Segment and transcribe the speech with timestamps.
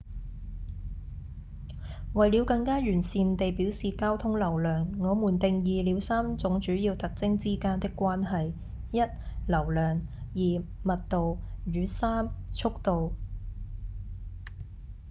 [2.13, 8.51] 為了更加完善地表示交通流量我們定義了三種主要特徵之間的關係
[8.93, 9.11] ：1
[9.45, 10.01] 流量
[10.33, 11.37] 2密度
[11.67, 13.13] 與3速度